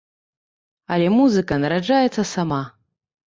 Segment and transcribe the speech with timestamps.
[0.95, 2.61] Але музыка нараджаецца сама.